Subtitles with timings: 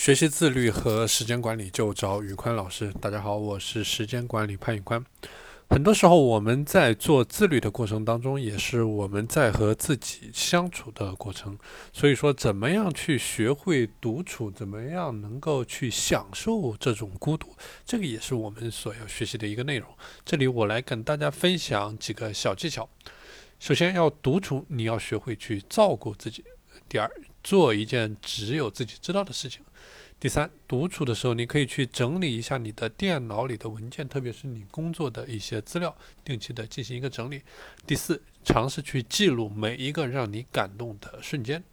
[0.00, 2.90] 学习自律和时间管理就找宇宽老师。
[3.02, 5.04] 大家好，我是时间管理潘宇宽。
[5.68, 11.58] 很多时候我们在做自律的过程当中，也是我们在和自己相处的过程。
[11.92, 17.54] 所以说，怎么样去学会独处，怎么样能够去享受这种孤独，
[17.84, 19.86] 这个也是我们所要学习的一个内容。
[20.24, 22.88] 这里我来跟大家分享几个小技巧。
[23.58, 26.42] 首先要独处，你要学会去照顾自己。
[26.88, 27.10] 第二，
[27.42, 29.62] 做一件只有自己知道的事情。
[30.18, 37.40] 第三，独处的时候，你可以去整理一下你的电脑里的文件，特别是你工作的一些资料，定期的进行一个整理。
[37.86, 41.64] 第四，尝试去记录每一个让你感动的瞬间。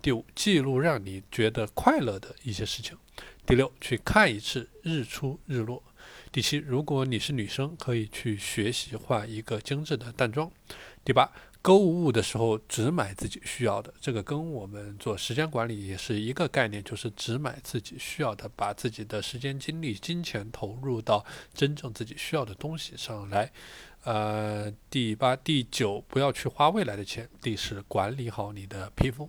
[0.00, 2.96] 第五，记录让你觉得快乐的一些事情。
[3.44, 5.82] 第六，去看一次日出日落。
[6.30, 10.48] 第七，如果你是女生，可以去学习画一个精致的淡妆。
[11.04, 11.28] 第八。
[11.66, 23.50] 购物的时候只买自己需要的，这个跟我们做时间管理也是一个概念，就是只买自己需要的，把自己的时间、精力、金钱投入到真正自己需要的东西上来。
[24.04, 27.28] 呃，第八、第九，不要去花未来的钱。
[27.42, 29.28] 第十，管理好你的披风。